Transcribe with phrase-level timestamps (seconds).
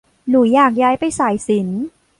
[0.29, 1.81] หนูอยากย้ายไปสายศิลป์